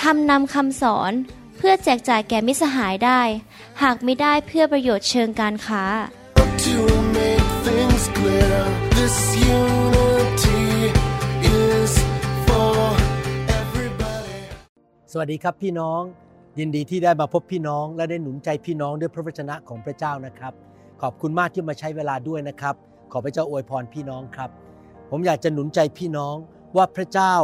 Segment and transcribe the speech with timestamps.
[0.00, 1.12] ทำนำคำสอน
[1.56, 3.20] เพื่อแจกจ่ายแก่มิตรสหายได้
[3.82, 5.84] หากไม่ได้เพื่อประโยชน์เชิงการค้า
[6.66, 6.78] To
[7.18, 8.58] make things clear,
[8.98, 9.16] this
[9.58, 10.64] unity
[11.62, 11.92] is
[12.46, 12.76] for
[13.60, 14.38] everybody.
[15.12, 16.00] สวัสดีครับพี่น้อง
[16.58, 20.52] ยินดีที่ได้มาพบพี่น้อง และได้หนุนใจพี่น้องด้วยพระวจนะของพระเจ้านะครับ
[21.02, 22.74] ขอบคุณมากที่มาใช้เวลาด้วยนะครับ
[23.12, 24.50] ขอพระเจ้าอวยพรพี่น้องครับ
[25.10, 26.36] ผมอยากจะหนุนใจพี่น้อง
[26.76, 27.34] ว่าพระเจ้า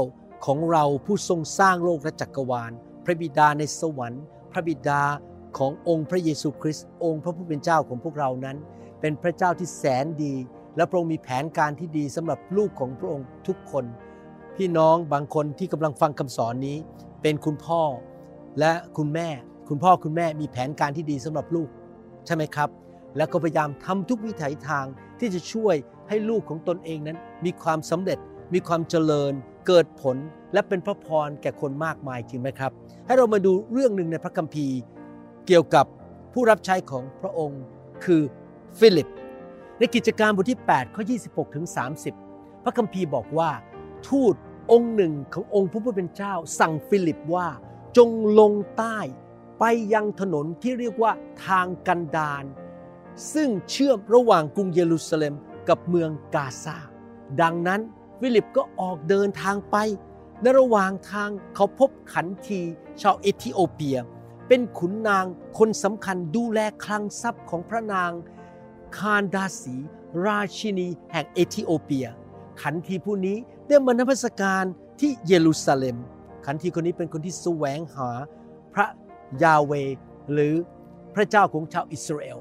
[0.46, 2.73] ของเราผู้ทรงสร้างโลกและจักรวาล
[3.05, 4.22] พระบิดาในสวรรค์
[4.53, 5.03] พระบิดา
[5.58, 8.56] ขององค์พระเยซูคริสต์องค์พระผู้เป็นเจ้าของพวกเรานั้น
[9.00, 10.34] เป็นพระเจ้าที่แสนดี
[10.77, 13.84] และพระองค์มีแผนการที่ดีสำหรับลูกของพระองค์ทุกคน
[14.56, 16.77] พี่น้องบางคนที่กำลังฟังคำสอนนี้
[17.22, 17.83] เป็นคุณพ่อ
[18.58, 19.28] และคุณแม่
[19.69, 21.69] คุณพ่อคุณแม่มีแผนการที่ดีสำหรับลูก
[22.27, 22.69] ใช่ไหมครับ
[23.17, 24.86] แล้วก็พยายามทำทุกวิถีทาง
[25.19, 25.74] ที่จะช่วย
[26.08, 28.19] ให้ลูกของตนเองนั้น มีความสำเร็จ
[28.55, 29.33] มีความเจริญ
[29.66, 30.16] เกิดผล
[30.52, 32.72] และเป็นพระพรแก่คนมากมายจริงไหมครับ
[33.06, 34.77] ให้เรามาดูเรื่องหนึ่งในพระคัมภีร์
[35.46, 35.86] เกี่ยวกับ
[36.32, 37.62] ผู้รับใช้ของพระองค์
[38.05, 38.22] คือ
[38.78, 39.08] ฟิลิป
[39.78, 41.66] ในกิจการบทที่ 8 ข้อ 26 ถึง
[42.14, 43.50] 30 พระคัมภีร์บอกว่า
[44.06, 44.34] ทูต
[44.72, 47.48] องค์หนึ่งขององค์พระผู้เป็นเจ้า สั่งฟิลิปว่า
[47.96, 48.98] จงลงใต้
[49.58, 51.12] ไปยังถนนที่เรียกว่า
[51.46, 52.44] ทางกันดาร
[53.33, 55.34] ซึ่งเชื่อมระหว่างกรุงเยรูซาเล็ม
[55.68, 56.77] กับเมืองกาซา
[57.40, 57.80] ดังนั้น
[58.25, 59.77] ฟิลิปก็ออกเดินทางไป
[60.42, 62.61] ในระหว่างทางเขาพบขันที
[63.01, 63.98] ชาวเอธิโอเปีย
[64.48, 65.25] เป็นขุนนาง
[65.59, 68.11] คนสำคัญดูแลคลังทรัพย์ของพระนาง
[68.98, 69.77] คานดาสี
[70.27, 72.07] ราชินีแห่งเอธิโอเปีย
[72.63, 73.36] ขันทีผู้นี้
[73.67, 74.64] ได้มานมัสการ
[75.01, 75.96] ที่เยรูซาเล็ม
[76.46, 78.11] ขันทีคนนี้เป็นคนที่แสวงหา
[78.75, 78.86] พระ
[79.42, 79.96] ยาเวห์
[80.33, 80.55] หรือ
[81.14, 82.39] พระเจ้าของชาวอิสราเอล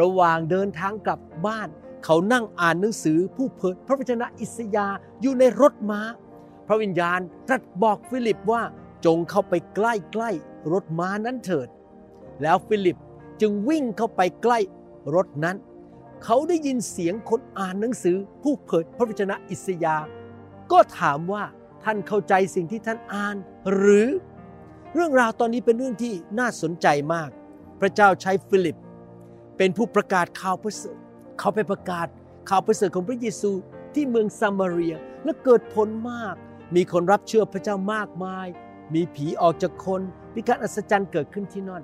[0.00, 1.68] ระหว่างเดินทางกลับบ้าน
[2.04, 4.86] เขานั่งอ่านหนังสือผู้เผยพระวจนะอิสยา
[5.22, 6.00] อยู่ในรถม้า
[6.66, 8.62] พระวิญญาณตรัสบอกฟิลิปว่า
[9.04, 9.80] จงเข้าไปใก
[10.22, 11.68] ล้ๆรถม้านั้นเถิด
[12.42, 12.96] แล้วฟิลิป
[13.40, 14.58] จึงวิ่งเข้าไปใกล้
[15.14, 15.56] รถนั้น
[16.24, 19.96] เขาได้ยินเสียงคนอ่านหนังสือผู้เผยพระวจนะอิสยา
[20.72, 21.44] ก็ถามว่า
[21.84, 23.36] ท่านเข้าใจสิ่งที่ท่านอ่าน
[23.72, 24.08] หรือ
[24.94, 27.30] เรื่องราวตอนนี้เป็นเรื่องที่น่าสนใจมาก
[27.80, 28.76] พระเจ้าใช้ฟิลิป
[29.56, 30.98] เป็นผู้ประกาศข่าวประเสริฐ
[31.38, 32.06] เขาไปประกาศ
[32.48, 33.50] ข่าวประเสริฐของพระเยซู
[33.94, 36.34] ที่เมืองซามาเรียและเกิดผลมาก
[36.74, 38.46] มีคนรับเชื่อพระเจ้ามากมาย
[38.94, 40.00] มีผีออกจากคน
[40.34, 41.82] มีการอัศจรรย์เกิดขึ้นที่นั่น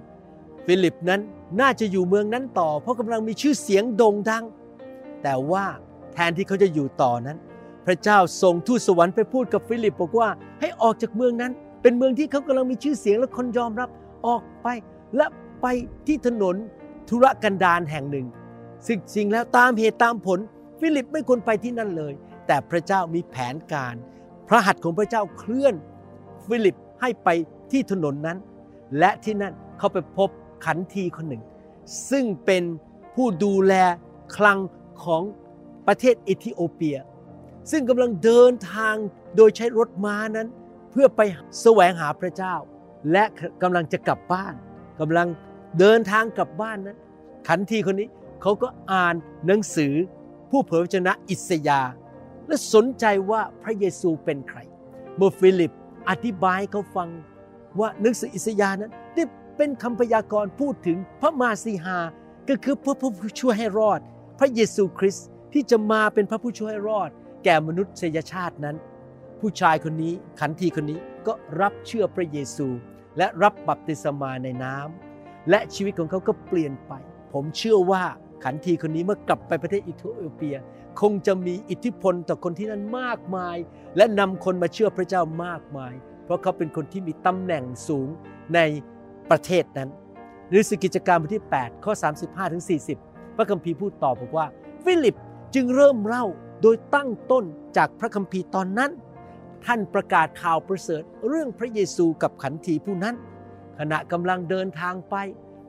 [0.67, 1.21] ฟิลิปนั้น
[1.61, 4.45] น่าจะอยู่เมืองนั้นต่อ เพราะกำลังมีชื่อเสียงโด่งดัง
[5.23, 5.65] แต่ว่า
[6.13, 7.39] แทนที่เขาจะอยู่ต่อนั้น
[7.87, 10.29] พระเจ้าส่งทูตสวรรค์ไปพูดกับฟิลิปบอกว่า
[10.61, 13.89] ให้ออกจากเมืองนั้น เป็นเมืองที่เขากำลังมีชื่อเสียงและคนยอมรับ
[14.27, 14.69] ออกไป
[15.17, 15.27] และ
[15.63, 15.67] ไป
[16.07, 16.57] ที่ถนน
[17.11, 18.27] ทุรกันดารแห่งหนึ่ง
[18.87, 20.39] ซึ่งจริงแล้วตามเหตุตามผล
[20.81, 22.13] ฟิลิปไม่ควรไปที่นั่นเลย
[22.47, 23.95] แต่พระเจ้ามีแผนการ
[24.49, 25.75] พระหัตถ์ของพระเจ้าเคลื่อน
[26.47, 27.29] ฟิลิปให้ไป
[27.71, 28.39] ที่ถนนนั้น
[28.99, 30.29] และที่นั่นเขาไปพบ
[30.65, 31.43] ขันทีคนหนึ่ง
[32.11, 32.63] ซึ่งเป็น
[33.15, 33.75] ผู้ดูแล
[34.37, 34.59] คลัง
[35.05, 35.23] ของ
[35.87, 36.99] ประเทศเอธิโอเปีย
[37.71, 38.95] ซึ่งกำลังเดินทาง
[39.37, 40.49] โดยใช้รถม้านั้น
[40.91, 41.21] เพื่อไป
[41.63, 42.55] แสวงหาพระเจ้า
[43.13, 43.25] และ
[43.63, 44.55] กำลังจะกลับบ้าน
[45.01, 45.29] กำลัง
[45.79, 46.99] เดินทางกลับบ้านนั้น
[47.49, 48.09] ขันทีคนนี้
[48.43, 49.15] เขาก็อ่าน
[49.47, 49.93] หนังสือ
[50.51, 51.81] ผู้เผยพระชนะอิสยา
[52.47, 54.59] และสนใจว่าพระเยซูเป็นใคร
[55.17, 55.73] เมื่อฟิลิป
[56.09, 57.09] อธิบายเขาฟัง
[57.79, 59.25] ว่าหนังสืออิสยานั้นได้
[59.57, 61.99] เป็นคำพยากรณ์พูดถึงพระมาสีหา
[62.49, 63.11] ก็คือพระผู้
[63.41, 64.01] ช่วยให้รอด
[64.39, 67.11] พระเยซูคริสต์ที่จะมาเป็นพระผู้ช่วยให้รอด
[67.45, 68.77] แก่มนุษยชาตินั้น
[69.41, 72.69] ผู้ชายคนนี้ขันทีคนนี้ก็รับเชื่อพระเยซู
[73.19, 76.93] และรับบัพติศมาในน้ำและชีวิตของเขาก็เปลี่ยนไป
[77.33, 78.05] ผมเชื่อว่า
[78.45, 80.57] ขันทีคนนี้เมื่อกลับไปประเทศอิธิโอเปีย
[81.01, 83.57] คงจะมีอิทธิพลต่อคนที่นั่นมากมาย
[83.97, 85.95] และนำคนมาเชื่อพระเจ้ามากมาย
[86.25, 88.09] เพราะเขาเป็นคนที่มีตำแหน่งสูง
[88.55, 88.61] ใน
[89.31, 89.89] ประเทศนั้น
[90.49, 91.93] หรือสกิจการบทที่ 8 ข้อ
[92.25, 92.65] 35 ถึง
[93.01, 94.47] 40 พระคัมภีร์พูดต่อบอกว่า
[94.85, 95.17] ฟิลิป
[95.55, 96.25] จึงเริ่มเล่า
[96.63, 97.45] โดยตั้งต้น
[97.77, 98.91] จากพระคัมภีร์ตอนนั้น
[99.65, 103.15] ท่านประกาศข่าวประเสริฐเรื่องพระเยซูกับขันทีผู้นั้น
[103.79, 105.15] ขณะกำลังเดินทางไป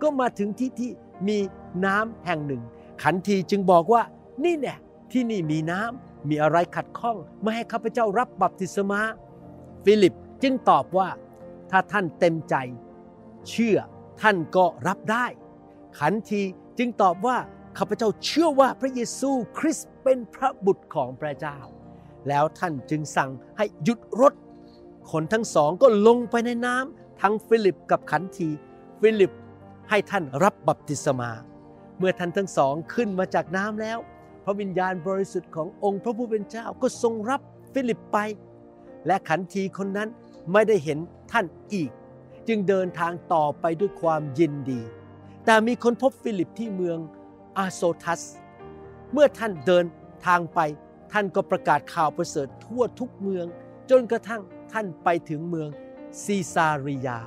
[0.02, 0.92] ก็มาถึงที่ที่
[1.28, 1.40] มี
[1.86, 2.62] น้ำแห่งหนึ่ง
[3.04, 4.02] ขันทีจึงบอกว่า
[4.44, 4.76] นี่แน่
[5.12, 9.02] ที่นี่มีน้ำมีอะไรขัดข้องไม่ให้ข้าพเจ้ารับบัพติศมา
[9.84, 10.14] ฟิลิป
[10.44, 11.10] จึงตอบว่า
[11.72, 12.56] ถ้าท่านเต็มใจ
[13.50, 13.78] เชื่อ
[14.22, 15.26] ท่านก็รับได้
[16.00, 16.42] ขันที
[16.78, 17.38] จึงตอบว่า
[17.78, 21.58] ข้าพเจ้าเชื่อว่าพระเยซูคริสต์เป็นพระบุตรของพระเจ้า
[22.28, 24.34] แล้วท่านจึงสั่งให้หยุดรถ
[25.12, 28.50] คนทั้งสองก็ลงไปในน้ำทั้งฟิลิปกับขันที
[29.02, 29.32] ฟิลิป
[29.90, 31.32] ให้ท่านรับบัพติศมา
[32.00, 34.00] เมื่อท่านทั้งสองขึ้นมาจากน้ำแล้ว
[34.44, 37.42] พระวิญญาณบริสุทธิ์ขององค์พระผู้เป็นเจ้าก็ทรงรับ
[37.74, 38.18] ฟิลิปไป
[39.08, 40.10] และขันทีคนนั้น
[40.52, 41.00] ไม่ได้เห็น
[41.32, 41.92] ท่านอีก
[42.48, 44.82] จึงเดินทางต่อไปด้วยความยินดี
[45.46, 46.98] แต่มีคนพบฟิลิปที่เมือง
[47.58, 48.22] อาโซทัส
[49.14, 49.86] เมื่อท่านเดิน
[50.28, 50.60] ทางไป
[51.12, 53.46] ท่านก็ประกาศข่าวประเสริฐทั่วทุกเมือง
[53.90, 54.42] จนกระทั่ง
[54.74, 55.70] ท่านไปถึงเมือง
[56.24, 57.20] ซีซาริยา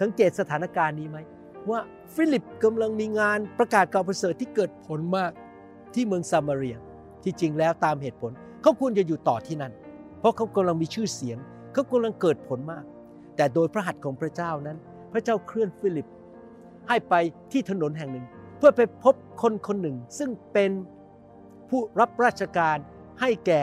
[0.00, 1.18] สังเกตสถานการณ์นี้ไหม
[1.72, 1.80] ว่า
[2.14, 5.32] ฟิลิปกำลังมีงานประกาศข่าวประเสริฐที่เกิดผลมาก
[5.94, 6.76] ที่เมืองซามาเรีย
[7.22, 8.32] ที่จริงแล้วตามเหตุผล
[8.62, 9.72] เขาควรจะอยู่ต่อที่นั่น
[10.18, 11.38] เพราะเขากำลังมีชื่อเสียง
[11.72, 12.84] เขากำลังเกิดผลมาก
[13.36, 14.78] แต่โดยพระหัตถ์ของพระเจ้านั้น
[15.12, 16.06] พระเจ้าเคลื่อนฟิลิป
[16.88, 17.14] ให้ไป
[17.52, 18.26] ที่ถนนแห่งหนึ่ง
[18.58, 20.70] เพื่อไปพบคนคนหนึ่ง ซึ่งเป็น
[21.68, 22.76] ผู้รับราชการ
[23.20, 23.62] ให้แก่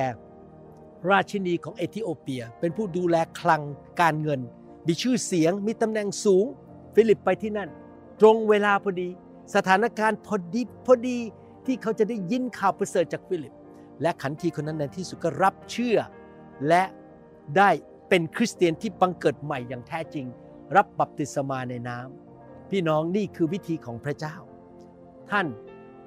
[1.12, 3.62] ราชินีของเอธิโอเปีย เป็นผู้ดูแลคลัง
[4.02, 4.42] การเงิน
[4.88, 6.46] มีชื่อเสียงมีตำแหน่งสูง
[6.96, 7.70] ฟิลิปไปที่นั่น
[8.20, 9.10] ตรงเวลาพอดี
[9.56, 11.18] สถานการณ์พอดีพอดี
[11.66, 13.54] ที่เขาจะได้ยินข่าวประเสริฐจากฟิลิป
[14.02, 15.98] และขันทีคนนั้นในที่สุดก็รับเชื่อ
[16.68, 16.84] และ
[17.58, 17.70] ได้
[18.10, 20.26] เป็นคริสเตียนที่บังเกิดใหม่อย่างแท้จริง
[20.76, 24.36] รับบัพติศมาในน้ำพี่น้องนี่คือวิธีของพระเจ้า
[25.30, 25.46] ท่าน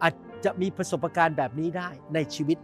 [0.03, 0.15] อาจ
[0.45, 2.59] จะมีประสบการณ์แบบนี้ได้ในชีวิต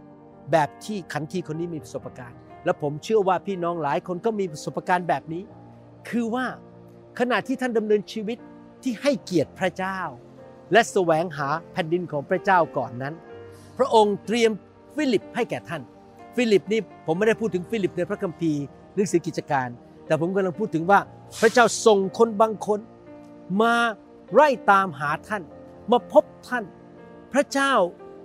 [0.51, 5.43] แบบที่ขันทีคนนี้มีประสบการณ์ และผมเชื่อว่าพี่น้องหลายคนก็มีประสบการณ์แบบนี้
[6.09, 6.45] คือว่า
[7.19, 8.37] ขณะที่ท่านดำเนินชีวิต
[8.83, 9.99] ที่ให้เกียรติพระเจ้า
[10.71, 13.13] และแสวงหาแผ่นดินของพระเจ้าก่อนนั้น
[13.77, 14.51] พระองค์เตรียม
[14.95, 15.81] ฟิลิปให้แก่ท่าน
[16.35, 18.63] ฟิลิปนี่ผมไม่ได้พูดถึงฟิลิปในพระคัมภีร์
[18.95, 19.67] หนังสือกิจการ
[20.05, 20.99] แต่ผมกำลังพูดถึงว่า
[21.41, 22.79] พระเจ้าส่งคนบางคน
[23.61, 23.75] มา
[24.33, 25.43] ไล่ตามหาท่าน
[25.91, 26.63] มาพบท่าน
[27.33, 27.73] พระเจ้า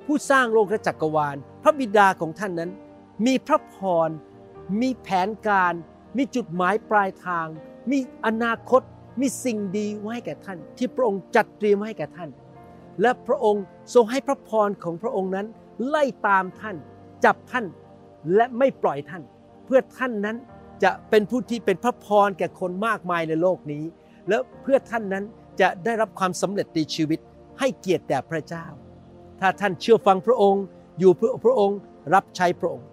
[0.07, 2.71] ผู้สร้างโลกและจักรวาล พระบิดาของท่านนั้น
[3.27, 3.77] มีพระพ
[4.07, 4.09] ร
[4.81, 5.75] มีแผนการ
[6.17, 7.47] มีจุดหมายปลายทาง
[7.91, 8.83] มีอนาคต
[9.21, 12.31] มีสิ่งดีไว้ให้แก่ท่าน ที่พระองค์จัดเตรียมไว้ให้แก่ท่าน
[13.01, 13.65] และพระองค์
[13.95, 15.47] ทรงให้พระพรของพระองค์นั้น
[15.89, 16.77] ไล่ตามท่าน
[17.25, 17.65] จับท่าน
[18.35, 19.23] และไม่ปล่อยท่าน
[19.65, 20.37] เพื่อท่านนั้น
[20.85, 23.85] จะเป็นผู้ที่เป็นพระพรแก่คนมากมายในโลกนี้
[24.29, 25.25] และเพื่อท่านนั้น
[25.61, 27.19] จะได้รับความสำเร็จในชีวิต
[27.59, 28.67] ให้เกียรติแด่พระเจ้า
[29.41, 30.63] ถ้าท่านเชื่อฟังพระองค์
[30.99, 31.79] อยู่เพื่อพระองค์
[32.15, 32.87] รับใช้พระองค์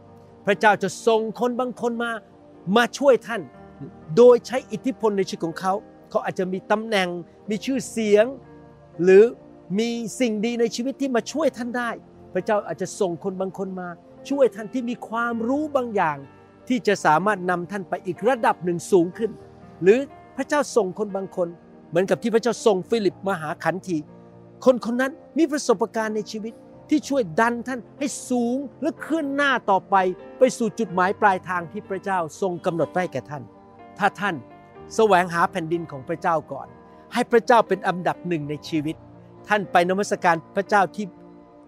[0.45, 2.12] พระเจ้าจะส่งคนบางคนมา
[2.75, 3.42] มาช่วยท่าน
[4.18, 5.74] โดยใช้อิทธิพลในชีวิตของเขา
[6.09, 7.07] เขาอาจจะมีตำแหน่ง
[7.50, 8.25] มีชื่อเสียง
[9.03, 9.23] หรือ
[9.79, 9.89] มี
[10.19, 11.89] สิ่งดีในชีวิตที่มาช่วยท่านได้
[12.33, 13.89] พระเจ้าอาจจะส่งคนบางคนมา
[14.29, 16.17] ช่วยท่านที่มีความรู้บางอย่าง
[16.67, 19.31] ที่จะสามารถนำท่านไปอีกระดับหนึ่งสูงขึ้น
[19.83, 20.00] หรือ
[20.38, 21.47] พระเจ้าส่งคนบางคน
[21.89, 23.97] เหมือนกับที่พระเจ้าส่งฟิลิปมาหาขันที
[24.65, 26.53] คนคนนั้นมีประสบการณ์ในชีวิต
[26.89, 29.95] ที่ช่วยดันท่านให้สูงและเคลื่อนหน้าต่อไป
[30.39, 33.44] ไปสู่จุดหมายปลายทางที่พระเจ้าทรงกำหนดไว้แก่ท่าน
[34.00, 34.35] ถ้าท่าน
[34.95, 36.68] แสวงหาแผ่นดินของพระเจ้าก่อน
[37.13, 38.95] ให้พระเจ้าเป็นอันดับหนึ่งในชีวิต
[39.47, 41.06] ท่านไปนมัสการพระเจ้าที่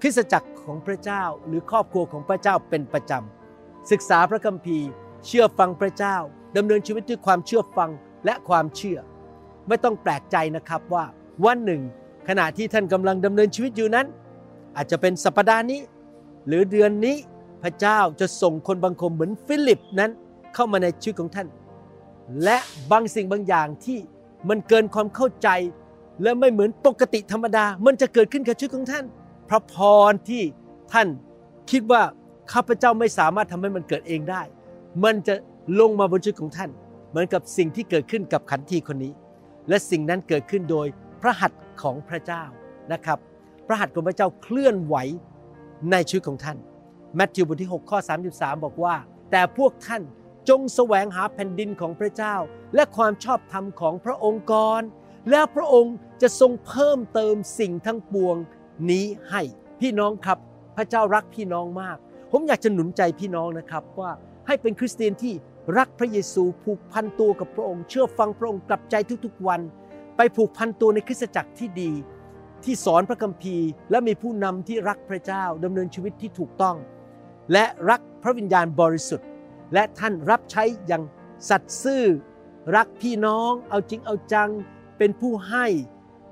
[0.02, 4.88] คริสตจักรของพระเจ้าหรือครอบครัวของพระเจ้าเป็นประจำศึกษาพระคัมภีร์
[5.26, 6.16] เชื่อฟังพระเจ้า
[6.58, 7.90] ดำเนินชีวิตด้วยความเชื่อฟัง
[8.26, 9.00] และความเชื่อ
[9.68, 11.06] ไม่ต้องแปลกใจนะครับว่า
[11.46, 11.82] วันหนึ่ง
[12.28, 14.08] ขณะที่ท่านกำลังดำเนินชีวิตอยู่นั้น
[14.76, 15.80] อาจจะเป็นสัปดาห์นี้
[16.48, 17.18] หรือเดือนนี้
[17.64, 20.12] พระเจ้าจะส่งคนบางคนเหมือนฟิลิปนั้น
[20.54, 21.48] เข้ามาในชีวิตของท่าน
[22.44, 22.58] และ
[22.92, 24.00] บางสิ่งบางอย่างที่
[24.50, 25.50] มันเกินความเข้าใจ
[26.24, 29.06] และไม่เหมือนปกติธรรมดา มันจะเกิดขึ้นกับชีวิตของท่าน
[29.50, 29.76] พระพ
[30.10, 30.44] รที่
[30.94, 31.08] ท่าน
[31.72, 32.02] คิดว่า
[32.52, 34.42] ข้าพเจ้าไม่สามารถทำให้มันเกิดเองได้
[35.04, 35.36] มันจะ
[35.80, 36.70] ลงมาบนชีวิตของท่าน
[37.10, 39.14] เหมือนกับสิ่งที่เกิดขึ้นกับขันทีคนนี้
[39.70, 40.88] และสิ่งนั้นเกิดขึ้นโดย
[41.22, 42.44] พระหัตถ์ของพระเจ้า
[42.92, 43.20] นะครับ
[43.68, 44.96] พระหัตถ์ของพระเจ้าเคลื่อนไหว
[45.92, 46.58] ในชีวิตของท่าน
[47.16, 48.00] แมทธิวบทที่ 6 ข้อ
[48.32, 48.96] 33 บอกว่า
[49.32, 50.02] แต่พวกท่าน
[50.50, 52.36] จงแสวงหาแผ่นดินของพระเจ้า
[52.76, 54.82] และความชอบธรรมของพระองค์ก่อน
[55.30, 58.36] แล้วพระองค์จะทรงเพิ่มเติมสิ่งทั้งปวง
[58.90, 59.42] นี้ให้
[59.82, 60.38] พี่น้องครับ
[60.78, 61.98] พระเจ้ารักพี่น้องมาก
[62.32, 64.12] ผมอยากจะหนุนใจพี่น้องนะครับว่า
[64.48, 65.34] ให้เป็นคริสเตียนที่
[65.78, 68.96] รักพระเยซูผูกพันตัวกับพระองค์ เชื่อฟังพระองค์กลับใจ
[69.26, 69.62] ทุกๆวัน
[70.18, 71.92] ไปผูกพันตัวในคริสตจักรที่ดี
[72.64, 76.76] ที่สอนพระคัมภีร์ และมีผู้นำที่รักพระเจ้าดำเนินชีวิตที่ถูกต้อง
[77.52, 79.28] และรักพระวิญญาณบริสุทธิ์
[79.74, 81.04] และท่านรับใช้อย่าง
[81.50, 82.04] สัตย์ซื่อ
[82.76, 84.50] รักพี่น้อง เอาจริงเอาจัง
[84.98, 85.66] เป็นผู้ให้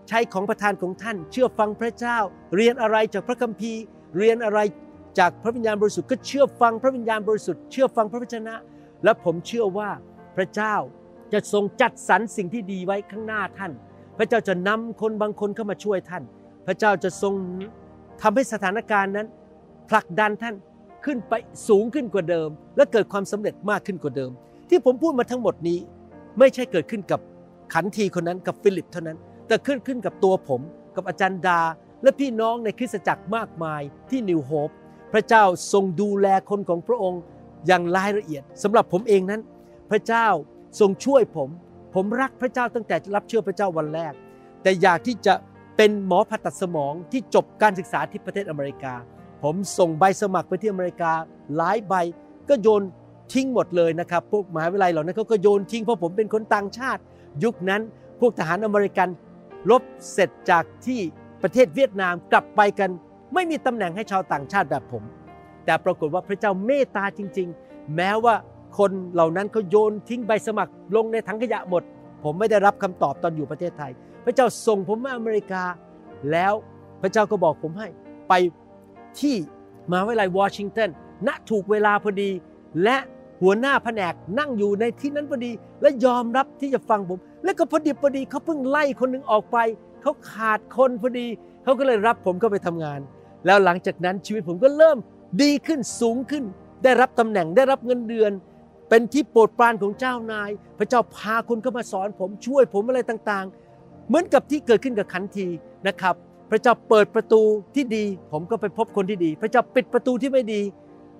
[0.07, 2.17] ใช้ของประทานของท่าน เชื่อฟังพระเจ้า
[2.55, 3.81] เรียนอะไรจากพระคัมภีร์
[4.17, 4.59] เรียนอะไร
[5.19, 8.55] จากพระวิญญาณบริสุทธิ์ก็เชื่อฟังพระวิญญาณบริสุทธิ์เชื่อฟังพระวจนะ
[9.03, 9.89] และผมเชื่อว่า
[10.37, 10.75] พระเจ้า
[11.33, 13.71] จะทรงจัดสรรสิ่งที่ดีไว้ข้างหน้าท่าน
[14.17, 16.23] พระเจ้าจะนำคนบางคนเข้ามาช่วยท่าน
[16.67, 17.33] พระเจ้าจะทรง
[18.21, 19.27] ทำให้สถานการณ์นั้น
[19.89, 20.55] ผลักดันท่าน
[21.05, 21.33] ขึ้นไป
[21.67, 24.31] สูงขึ้นกว่าเดิม และเกิดความสำเร็จมากขึ้นกว่าเดิม
[24.69, 25.79] ที่ผมพูดมาทั้งหมดนี้
[26.39, 27.19] ไม่ใช่เกิดขึ้นกับ
[27.73, 30.61] ขันทีคนนั้นกับฟิลิปเท่านั้น แต่ขึ้นขึ้นกับตัวผม
[30.95, 31.61] กับอาจารย์ดา
[32.03, 34.69] และพี่น้องในคริสตจักรมากมายที่นิวโฮป
[35.13, 37.21] พระเจ้าทรงดูแลคนของพระองค์
[37.67, 39.41] อย่างรายละเอียดสำหรับผมเองนั้น
[39.91, 40.27] พระเจ้า
[40.79, 41.49] ทรงช่วยผม
[41.95, 44.13] ผมรักพระเจ้าตั้งแต่รับเชื่อพระเจ้าวันแรก
[44.63, 45.33] แต่อยากที่จะ
[45.77, 48.93] เป็นหมอผ่าตัดสมองที่จบการศึกษาที่ประเทศอเมริกา
[49.43, 51.11] ผมส่งใบสมัครไปที่อเมริกา
[51.55, 51.93] หลายใบ
[52.49, 52.83] ก็โยน
[53.33, 57.01] ทิ้งหมดเลยนะครับ พวกมหาวิทยาลัยเหล่านั้นเขาก็โยนทิ้งเพราะผมเป็นคนต่างชาติ
[57.43, 57.81] ยุคนั้น
[58.19, 59.09] พวกทหารอเมริกัน
[59.69, 60.99] รบเสร็จจากที่
[61.41, 62.89] ประเทศเวียดนามกลับไปกัน
[63.33, 65.03] ไม่มีตำแหน่งให้ชาวต่างชาติแบบผม
[65.65, 68.35] แต่ปรากฏว่าพระเจ้าเมตตาจริง ๆ แม้ว่า
[68.77, 71.83] คนเหล่านั้นเขาโยนทิ้งใบสมัครลงในถังขยะหมด
[72.23, 73.91] ผมไม่ได้รับคำตอบตอนอยู่ประเทศไทย
[74.25, 75.63] พระเจ้าส่งผมมาอเมริกา
[76.31, 76.53] แล้ว
[77.01, 77.87] พระเจ้าก็บอกผมให้
[78.29, 78.33] ไป
[79.21, 79.35] ที่
[79.89, 80.89] มหาวิทยาลัยวอชิงตัน
[81.27, 82.29] ณถูกเวลาพอดี
[82.83, 82.97] และ
[83.41, 89.57] หัวหน้าแผนกนั่งอยู่ในที่นั้นพอดี และยอมรับที่จะฟังผม แล้วก็พอดีพอดีเขาเพิ่งไล่คนหนึ่งออกไป
[90.01, 91.27] เขาขาดคนพอดี
[91.63, 92.99] เขาก็เลยรับผมเข้าไปทำงาน
[93.45, 94.97] แล้วหลังจากนั้นชีวิตผมก็เริ่ม
[95.41, 96.43] ดีขึ้นสูงขึ้น
[96.83, 98.31] ได้รับตำแหน่งได้รับเงินเดือน
[98.89, 105.47] เป็นที่โปรดปรานของเจ้านาย พระเจ้าพาคนเข้ามาสอนผมช่วยผมอะไรต่างๆ เหมือนกับที่เกิดขึ้นกับขันที
[105.87, 106.15] นะครับ
[106.49, 107.41] พระเจ้าเปิดประตู
[107.75, 110.61] ที่ดี ผมก็ไปพบคนที่ดี พระเจ้าปิดประตูที่ไม่ดี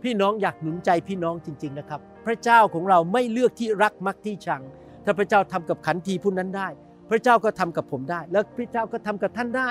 [0.04, 4.62] พี่น้องอยากหนุนใจพี่น้องจริง ๆนะครับ พระเจ้าของเราไม่เลือกที่รักมักที่ชัง
[5.06, 6.68] ถ้าพระเจ้าทำกับขันทีผู้นั้นได้
[7.10, 9.70] พระเจ้าก็ทำกับผมได้ แล้วพระเจ้าก็ทำกับท่านได้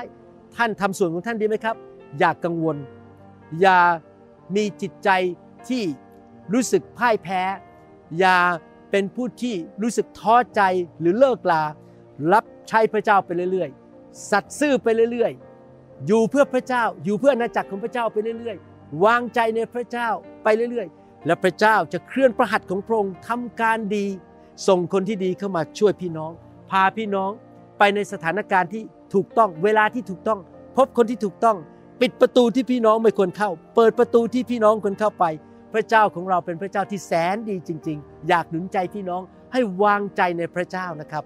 [0.56, 1.76] ท่านทำส่วนของท่านดีไหมครับ
[2.18, 2.76] อย่ากกังวล
[3.60, 3.80] อย่า
[4.56, 5.10] มีจิตใจ
[5.68, 5.82] ที่
[6.52, 7.42] รู้สึกพ่ายแพ้
[8.18, 8.38] อย่า
[8.90, 10.60] เป็นผู้ที่รู้สึกท้อใจ
[11.00, 11.62] หรือเลิกลา
[12.32, 15.47] รับใช้พระเจ้าไปเรื่อยๆ สัตย์ซื่อไปเรื่อยๆ
[16.06, 20.08] อยู่เพื่อพระเจ้า อยู่เพื่ออาณาจักรของพระเจ้าไปเรื่อยๆ วางใจในพระเจ้า
[20.44, 24.06] ไปเรื่อยๆ และพระเจ้าจะเคลื่อนประหัตของพระองค์ทำการดี
[24.68, 26.32] ส่งคนที่ดีเข้ามาช่วยพี่น้อง
[26.70, 27.30] พาพี่น้อง
[27.78, 28.82] ไปในสถานการณ์ที่
[29.14, 30.40] ถูกต้องเวลาที่ถูกต้อง
[30.76, 31.56] พบคนที่ถูกต้อง
[32.00, 35.24] ปิดประตูที่พี่น้องไม่ควรเข้า เปิดประตูที่พี่น้องควรเข้าไป
[35.74, 41.24] พระเจ้าของเราเป็นพระเจ้าที่แสนดีจริง ๆ อยากหนุนใจพี่น้องให้วางใจในพระเจ้านะครับ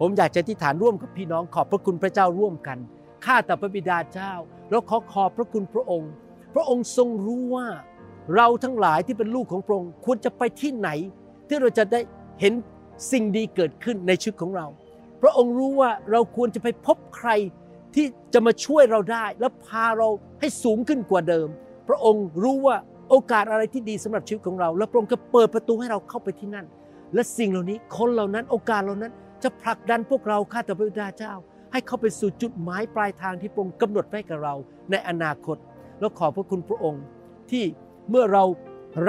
[0.00, 2.78] ผมอยากจะอธิษฐานร่วมกับพี่น้องขอบพระคุณพระเจ้าร่วมกัน
[3.24, 4.32] ข้าแต่พระบิดาเจ้า
[4.70, 6.12] แล้วขอขอบพระคุณพระองค์
[6.54, 7.66] พระองค์ทรงรู้ว่า
[8.36, 10.90] เราทั้งหลายที่เป็นลูกของพระองค์ควรจะไปที่ไหน
[11.48, 12.00] ที่เราจะได้
[12.40, 12.52] เห็น
[13.12, 14.66] สิ่งดีเกิดขึ้นในชีวิตของเรา
[15.22, 17.30] พระองค์รู้ว่าเราควรจะไปพบใคร
[17.94, 20.08] ที่จะมาช่วยเราได้ และพาเรา
[20.40, 21.48] ให้สูงขึ้นกว่าเดิม
[21.88, 22.76] พระองค์รู้ว่า
[23.10, 26.66] โอกาสอะไรที่ดีสำหรับชีวิตของเรา และพระองค์ก็เปิดประตูให้เราเข้าไปที่นั่น
[27.14, 31.32] และสิ่งเหล่านี้คนเหล่านั้นโอกาสเหล่านั้นจะผลักดันพวกเราข้าแต่พระบิดาเจ้า
[31.76, 34.54] ให้เข้าไปสู่จุดหมายปลายทางที่พระองค์กำหนดไว้กับเรา
[34.90, 35.56] ในอนาคต
[36.00, 37.02] แล้วขอบพระคุณพระองค์
[37.50, 37.64] ที่
[38.10, 38.44] เมื่อเรา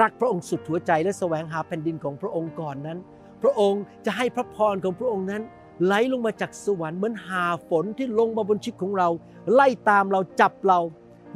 [0.00, 2.98] รักพระองค์สุดหัวใจและแสวงหาแผ่นดินของพระองค์ก่อนนั้น
[3.42, 5.42] พระองค์จะให้พระพรของพระองค์นั้น
[5.84, 9.08] ไหลลงมาจากสวรรค์เหมือนหาฝนที่ลงมาบนชีวิตของเรา
[9.52, 10.80] ไล่ตามเราจับเรา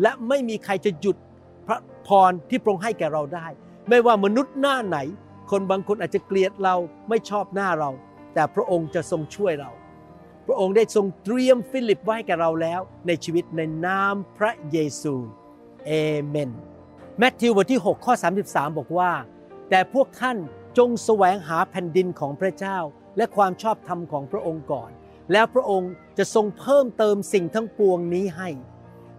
[0.03, 1.17] และไม่มีใครจะหยุด
[1.67, 3.47] พระพรที่พระองค์ให้แก่เราได้
[3.89, 4.99] ไม่ว่ามนุษย์หน้าไหน
[5.51, 6.75] คนบางคนอาจจะเกลียดเรา
[7.09, 7.91] ไม่ชอบหน้าเรา
[8.35, 9.71] แต่พระองค์จะทรงช่วยเรา
[10.47, 15.15] พระองค์ได้ทรงเตรียมฟิลิปไว้ให้แกเราแล้ว ในชีวิตในนามพระเยซู
[15.87, 15.93] เอ
[16.25, 16.51] เมน
[17.19, 18.15] แมทธิวบทที่ 6 ข้อ
[18.47, 19.13] 33 บอกว่า
[19.71, 20.37] แต่พวกท่าน
[20.79, 22.79] จงแสวงหาแผ่นดินของพระเจ้า
[23.17, 24.91] และความชอบธรรมของพระองค์ก่อน
[25.33, 28.49] แล้วพระองค์จะทรงเพิ่มเติมสิ่งทั้งปวงนี้ให้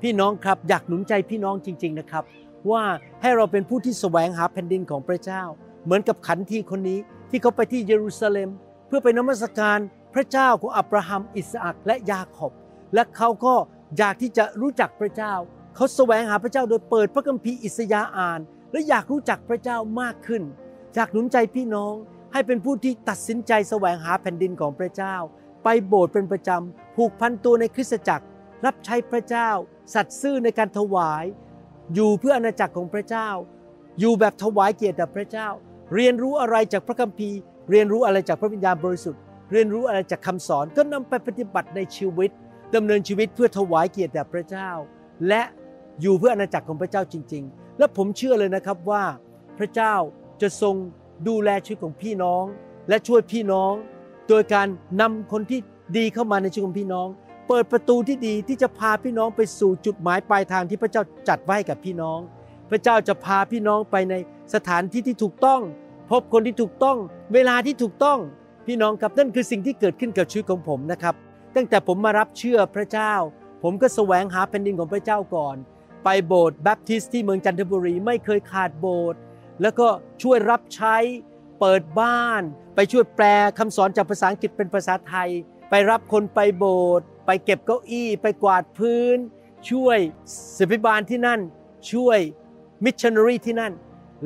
[0.02, 2.24] พี่น้องครับอยากหนุนใจพี่น้องจริง ๆนะครับ
[2.72, 2.84] ว่า
[3.22, 5.44] ให้เราเป็นผู้ที่แสวงหาแผ่นดินของพระเจ้า
[5.84, 7.00] เหมือนกับขันทีคนนี้
[7.30, 8.50] ที่เขาไปที่เยรูซาเล็ม
[8.88, 9.80] เพื่อไปนมัสการ
[10.14, 12.54] พระเจ้าของอับราฮัม อิสอักและยาขอบ
[12.94, 13.56] และเขาก็
[13.98, 15.34] อยากที่จะรู้จักพระเจ้า
[15.76, 18.40] เขาแสวงหาพระเจ้าโดยเปิดพระคัมภีร์อิสยาห์อ่าน
[18.72, 20.44] และอยากรู้จักพระเจ้ามากขึ้น
[20.96, 21.94] อยากหนุนใจพี่น้อง
[22.34, 25.16] ให้เป็นผู้ที่ตัดสินใจแสวงหาแผ่นดินของพระเจ้า
[25.64, 28.26] ไปโบสถ์เป็นประจำผูกพันตัวในคริสตจักร
[28.66, 29.50] รับใช้พระเจ้า
[29.94, 31.26] สัตย์ซื่อในการถวาย
[31.94, 33.30] อยู่เพื่ออาณาจักรของพระเจ้า
[34.00, 35.48] อยู่แบบถวายเกียรติแด่พระเจ้า
[35.94, 37.38] เรียนรู้อะไรจากพระคัมภีร์
[37.70, 39.22] เรียนรู้อะไรจากพระวิญญาณบริสุทธิ์
[39.52, 42.32] เรียนรู้อะไรจากคำสอนก็นำไปปฏิบัติในชีวิต
[42.76, 44.70] ดำเนินชีวิตเพื่อถวายเกียรติแด่พระเจ้า
[45.28, 45.42] และ
[46.02, 49.04] อยู่เพื่ออาณาจักรของพระเจ้าจริง ๆ และผมเชื่อเลยนะครับว่า
[49.58, 49.94] พระเจ้า
[50.42, 50.76] จะทรง
[51.28, 52.44] ดูแลชีวิตของพี่น้อง
[52.90, 53.74] และช่วยพี่น้อง
[54.30, 54.68] โดยการ
[55.02, 55.60] นำคนที่
[55.98, 57.08] ดีเข้ามาในชีวิตของพี่น้อง
[57.48, 62.20] เปิดประตูที่ดีที่จะพาพี่น้องไปสู่จุดหมายปลายทางที่พระเจ้าจัดไว้ให้กับพี่น้อง
[62.70, 64.14] พระเจ้าจะพาพี่น้องไปใน
[64.54, 65.62] สถานที่ที่ถูกต้อง
[66.10, 66.98] พบคนที่ถูกต้อง
[67.34, 68.20] เวลาที่ถูกต้อง
[68.66, 71.16] พี่น้องครับนั่นคือสิ่งที่เกิดขึ้นกับชีวิตของผมนะครับ
[71.56, 73.14] ตั้งแต่ผมมารับเชื่อพระเจ้า
[73.64, 75.56] ผมก็แสวงหาแผ่นดินของพระเจ้าก่อน
[76.04, 79.20] ไปโบสถ์แบปทิสต์ที่เมืองจันทบุรีไม่เคยขาดโบสถ์
[79.62, 79.88] แล้วก็
[80.24, 80.96] ช่วยรับใช้
[81.60, 82.42] เปิดบ้าน
[82.76, 83.26] ไปช่วยแปล
[83.58, 85.30] คำสอนจากภาษาอังกฤษเป็นภาษาไทย
[85.70, 89.18] ไปรับคนไปโบสถ์ไปเก็บเก้าอี้ ไปกวาดพื้น
[89.70, 89.98] ช่วย
[90.58, 91.40] ศิบิบาลที่นั่น
[91.92, 92.20] ช่วย
[92.84, 93.74] มิชชันนารีที่นั่น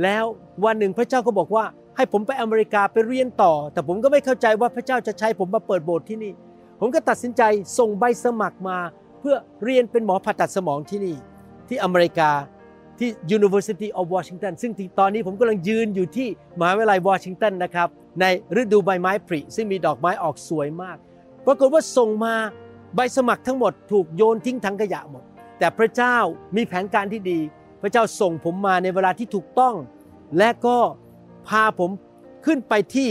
[0.04, 0.26] แล้ว
[0.66, 1.66] วันหนึ่งพระเจ้าก็บอกว่า
[1.98, 6.34] ให้ผมไปอเมริกาไปเรียนต่อ แต่ผมก็ไม่เข้าใจว่าพระเจ้าจะใช้ผมมาเปิดโบสถ์ที่นี่
[6.80, 7.42] ผมก็ตัดสินใจ
[7.78, 8.78] ส่งใบสมัครมา
[9.20, 11.16] เพื่อเรียนเป็นหมอผ่าตัดสมองที่นี่
[11.68, 12.32] ที่อเมริกา
[13.00, 16.28] ที่ University of Washington ซึ่งตอนนี้ผมกำลังยืนอยู่ที่
[16.60, 17.88] มหาวิทยาลัยวอชิงตันนะครับ
[18.22, 18.26] ใน
[18.62, 20.98] ฤดูใบไม้ผลิซึ่งมีดอกไม้ออกสวยมาก
[21.46, 22.36] ปรากฏว่าส่งมา
[22.96, 25.24] ใบสมัครทั้งหมดถูกโยนทิ้งถังขยะหมด
[25.60, 26.18] แต่พระเจ้า
[26.56, 27.40] มีแผนการที่ดี
[27.82, 29.76] พระเจ้าส่งผมมาในเวลาที่ถูกต้อง
[30.38, 30.78] และก็
[31.50, 31.92] พาผม
[32.46, 33.10] ขึ้นไปที่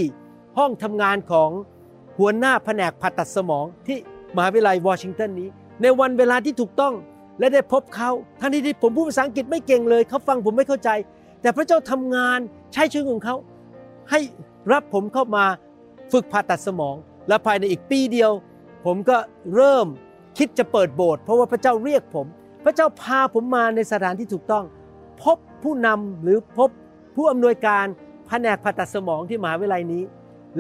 [0.59, 1.51] ห้องทำงานของ
[2.19, 3.99] หัวหน้าแผนกผ่าตัดสมองที่
[4.37, 5.49] มหาวิทยาลัยวอชิงตันนี้
[5.83, 6.95] ในวันเวลาที่ถูกต้อง
[7.39, 10.91] และได้พบเขาทั้งที่ผมพูดภาษาอังกฤษไม่เก่งเลยเขาฟังผมไม่เข้าใจ
[11.43, 12.39] แต่พระเจ้าทำงาน
[12.73, 13.37] ใช้ชีวิตของเขา
[14.11, 14.21] ให้
[14.73, 15.45] รับผมเข้ามา
[16.13, 16.97] ฝึกผ่าตัดสมอง
[17.29, 18.31] และภายในอีกปีเดียว
[18.85, 19.17] ผมก็
[19.55, 19.87] เริ่ม
[20.39, 22.27] คิดจะเปิดโบสถ์เพราะว่าพระเจ้าเรียกผม
[22.65, 24.65] พระเจ้าพาผมมาในสถานที่ถูกต้อง
[25.23, 26.71] พบผู้นำหรือพบ
[27.17, 27.87] ผู้อำนวยการ
[28.29, 30.03] แผนกผ่าตัดสมองที่มหาวิทยาลัยนี้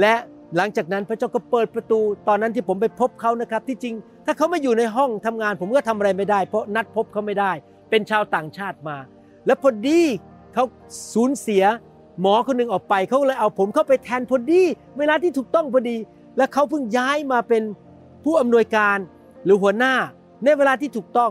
[0.01, 0.15] และ
[0.57, 3.95] หลังจากนั้นพระเจ้าก็เปิดประตู ตอนนั้นที่ผมไปพบเขานะครับ ที่จริง
[4.27, 7.53] ถ้าเขาไม่อยู่ในห้องทำงาน ผมก็ทำอะไรไม่ได้ เพราะนัดพบเขาไม่ได้
[7.91, 8.97] เป็นชาวต่างชาติมา
[9.47, 10.01] และพอดี
[10.55, 10.65] เขา
[11.15, 11.65] สูญเสีย
[12.21, 14.63] หมอคนหนึ่งออกไปเขาเลยเอาผมเข้าไปแทนพอดี
[14.99, 15.97] เวลาที่ถูกต้องพอดี
[16.37, 17.63] และเขาเพิ่งย้ายมาเป็น
[18.25, 18.99] ผู้อำนวยการ
[19.45, 19.95] หรือหัวหน้า
[20.45, 21.31] ในเวลาที่ถูกต้อง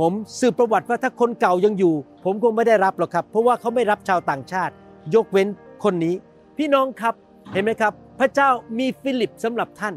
[0.00, 1.94] ผมสืบประวัติว่าถ้าคนเก่ายังอยู่
[2.24, 4.74] ผมคงไม่ได้รับหรอกครับ เพราะว่าเขาไม่รับชาวต่างชาติ
[5.14, 5.48] ยกเว้น
[5.84, 6.14] คนนี้
[6.58, 7.14] พี่น้องครับ
[7.52, 9.94] เห็นไหมครับ พระเจ้ามีฟิลิปสำหรับท่าน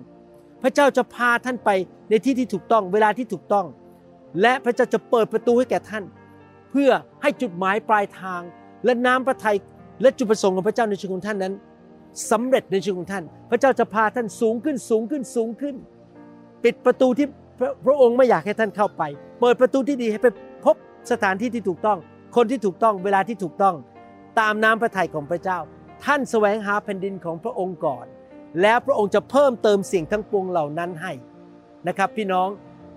[0.64, 1.70] พระเจ้าจะพาท่านไป
[2.10, 3.66] ในที่ที่ถูกต้องเวลาที่ถูกต้อง
[4.42, 6.04] และพระเจ้าจะเปิดประตูให้แก่ท่าน
[6.72, 6.90] เพื่อ
[7.22, 8.42] ให้จุดหมายปลายทาง
[8.86, 9.58] และน้ำพระทัย
[10.02, 11.54] และจุดประสงค์ของพระเจ้าในชีวิตของท่านนั้น
[12.32, 15.76] สำเร็จในชีวิตของท่าน พระเจ้าจะพาท่านสูงขึ้นสูงขึ้นสูงขึ้น
[16.64, 17.28] ปิดประตูที่
[17.60, 19.04] พระพระองค์ไม่อยากให้ท่านเข้าไป
[19.40, 20.28] เปิดประตูที่ดีให้ไป
[20.66, 20.76] พบ
[21.12, 21.98] สถานที่ที่ถูกต้อง
[22.36, 23.76] คนที่ถูกต้องเวลาที่ถูกต้อง
[24.40, 25.60] ตามน้ำพระทัยของพระเจ้า
[26.06, 28.06] ท่านแสวงหาแผ่นดินของพระองค์ก่อน
[28.62, 31.14] แล้วพระองค์จะเพิ่มเติมสิ่งทั้งปวงเหล่านั้นให้
[31.88, 32.50] นะครับ พี่น้อง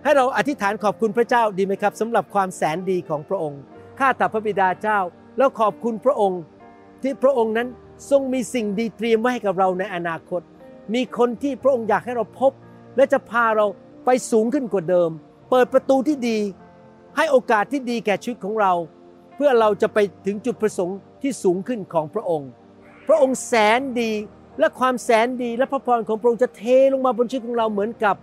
[0.02, 3.60] ให้เราอธิษฐานขอบคุณพระเจ้าดีไหมครับสำหรับความแสนดีของพระองค์
[3.98, 4.98] ข้าแต่พระบิดาเจ้า
[5.38, 6.40] แล้วขอบคุณพระองค์
[7.02, 7.68] ที่พระองค์นั้น
[8.10, 10.40] ทรงมีสิ่งดีเตรียมไว้ให้กับเราในอนาคต
[10.94, 12.52] มีคนที่พระองค์อยากให้เราพบ
[12.96, 13.66] และจะพาเรา
[14.04, 15.10] ไปสูงขึ้นกว่าเดิม
[15.50, 16.38] เปิดประตูที่ดี
[17.16, 18.72] ให้โอกาสที่ดีแก่ชีวิตของเรา
[19.38, 22.48] เพื่อเราจะไปถึงจุดประสงค์ที่สูงขึ้นของพระองค์
[23.08, 24.12] พระองค์แสนดี
[24.58, 28.16] และความแสนดีและพระพรของพระองค์จะเทลงมาบนชีวิตของเราเหมือนกับ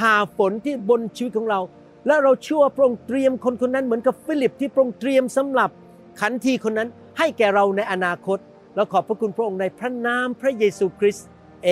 [0.00, 1.60] หาฝนที่บนชีวิตของเรา
[2.06, 5.70] และเราเชื่อว่าพระองค์เตรียมคนคนนั้นเหมือนกับฟิลิปที่พระองค์เตรียมสำหรับ
[6.20, 8.38] ขันทีคนนั้นให้แก่เราในอนาคต
[8.74, 11.26] แล้วขอบพระคุณพระองค์ในพระนามพระเยซูคริสต์
[11.64, 11.70] เอ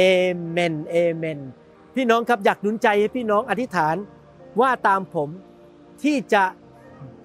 [0.49, 1.38] เมนเอเมน
[1.94, 3.96] พี่น้องครับอยากหนุนใจให้พี่น้องอธิษฐาน
[4.61, 5.29] ว่าตามผม
[6.03, 6.44] ที่จะ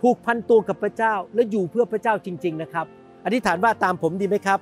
[0.01, 2.85] ผูกพันตัวกับพระเจ้าและอยู่เพื่อพระเจ้าจริง ๆนะครับ
[3.25, 4.59] อธิษฐานว่าตามผมดีไหมครับ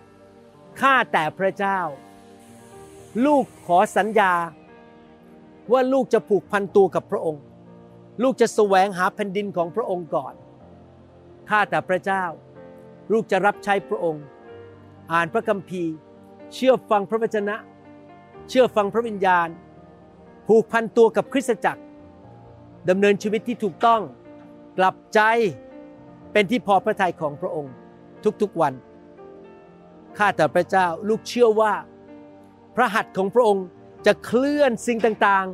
[0.81, 1.79] ข้าแต่พระเจ้า
[3.25, 4.33] ลูกขอสัญญา
[5.71, 7.43] ว่าลูกจะผูกพันตัวกับพระองค์
[8.23, 10.33] ลูกจะแสวงหาแผ่นดินของพระองค์ก่อน
[11.49, 12.23] ข้าแต่พระเจ้า
[13.11, 14.23] ลูกจะรับใช้พระองค์
[15.11, 15.93] อ่านพระคัมภีร์
[16.53, 17.55] เชื่อฟังพระวจนะ
[18.49, 19.47] เชื่อฟังพระวิญญาณ
[20.47, 21.81] ผูกพันตัวกับคริสตจักร
[22.89, 24.01] ดำเนินชีวิตที่ถูกต้อง
[24.79, 25.21] กลับใจ
[26.31, 27.73] เป็นที่พอพระทัยของพระองค์
[28.41, 28.73] ทุกๆวัน
[30.17, 31.73] ข้าแต่พระเจ้าลูกเชื่อว่า
[32.75, 33.65] พระหัตถ์ของพระองค์
[34.05, 35.47] จะเคลื่อนสิ่งต่าง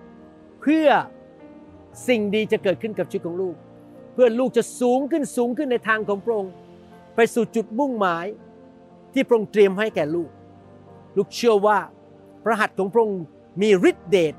[0.00, 0.88] ๆ เพื่อ
[2.08, 3.56] สิ่งดีจะเกิดขึ้นกับชีวิตของลูก
[4.12, 6.52] เพื่อลูกจะสูงขึ้นสูงขึ้นในทางของพระองค์
[7.14, 8.26] ไปสู่จุดมุ่งหมาย
[9.12, 10.30] ที่พระองค์เตรียมให้แก่ลูก
[11.16, 11.78] ลูกเชื่อว่า
[12.44, 13.22] พระหัตถ์ของพระองค์
[13.62, 14.34] มีฤทธิเดช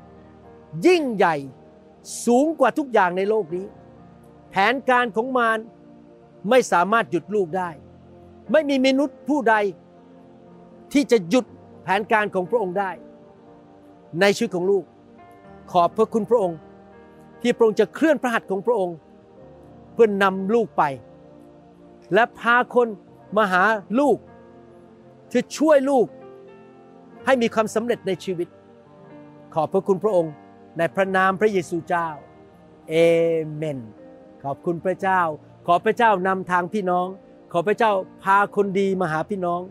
[0.87, 1.35] ยิ่งใหญ่
[2.25, 3.65] สูงกว่าทุกอย่างในโลกนี้
[4.55, 5.59] แผนการของมาร
[6.49, 7.69] ไม่สามารถหยุดลูกได้
[8.51, 9.55] ไม่มีมนุษย์ผู้ใด
[10.93, 11.45] ที่จะหยุด
[11.83, 12.91] แผนการของพระองค์ได้
[14.21, 14.83] ในชีวิตของลูก
[15.71, 16.57] ขอบพระคุณพระองค์
[17.41, 18.95] ที่พระองค์จะเคลื่อนพระหัตถ์ของพระองค์
[19.93, 20.83] เพื่อนนำลูกไป
[22.13, 22.87] และพาคน
[23.37, 23.63] มาหา
[23.99, 24.17] ลูก
[25.31, 26.05] ที่ช่วยลูก
[27.25, 28.47] ให้มีความสำเร็จในชีวิต
[29.53, 30.33] ขอบพระคุณพระองค์
[30.77, 32.07] ในพระนามพระเยซูเจ้า
[32.89, 32.95] เอ
[33.55, 33.79] เมน
[34.43, 35.21] ขอบคุณพระเจ้า
[35.67, 37.07] ขอพระเจ้านำทางพี่น้อง
[37.51, 37.91] ขอพระเจ้า
[38.23, 39.61] พาคนดีมาหาพี่น้อง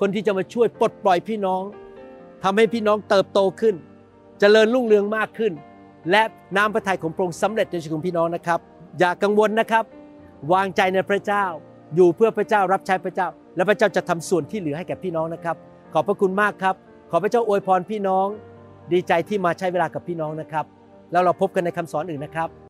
[0.00, 1.62] คนที่จะมาช่วยปลดปล่อยพี่น้อง
[2.42, 3.74] ทำให้พี่น้องเติบโตขึ้น
[4.40, 5.52] เจริญรุ่งเรืองมากขึ้น
[6.10, 6.22] และ
[6.56, 8.60] น้ำพระทัยของพระองค์สำเร็จในชีวิตของพี่น้องนะครับ
[8.98, 9.84] อย่ากังวลนะครับ
[10.52, 11.44] วางใจในพระเจ้า
[11.94, 15.56] อยู่เพื่อพระเจ้ารับใช้พระเจ้า และพระเจ้าจะทำส่วนที่เหลือให้แก่พี่น้องนะครับ
[15.92, 16.74] ขอบพระคุณมากครับ
[17.10, 18.26] ขอพระเจ้าอวยพรพี่น้อง
[18.92, 20.64] ดีใจที่มาใช้เวลากับพี่น้องนะครับ
[21.12, 22.69] แล้วเราพบกันในคำสอนอื่นนะครับ